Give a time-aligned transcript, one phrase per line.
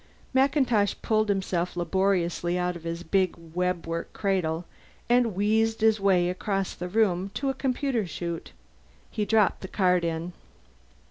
[0.33, 4.65] MacIntosh pulled himself laboriously out of his big webwork cradle
[5.07, 8.51] and wheezed his way across the room to a computer shoot.
[9.11, 10.33] He dropped the card in.